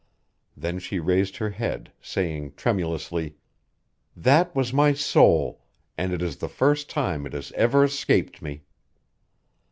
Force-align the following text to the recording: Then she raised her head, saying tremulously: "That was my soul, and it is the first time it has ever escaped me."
Then 0.57 0.79
she 0.79 0.97
raised 0.99 1.37
her 1.37 1.51
head, 1.51 1.91
saying 2.01 2.55
tremulously: 2.55 3.35
"That 4.17 4.55
was 4.55 4.73
my 4.73 4.93
soul, 4.93 5.61
and 5.95 6.11
it 6.11 6.23
is 6.23 6.37
the 6.37 6.49
first 6.49 6.89
time 6.89 7.27
it 7.27 7.33
has 7.33 7.51
ever 7.51 7.83
escaped 7.83 8.41
me." 8.41 8.63